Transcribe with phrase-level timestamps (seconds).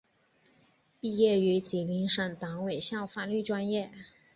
[0.99, 3.91] 毕业于吉林省委党校法律专业。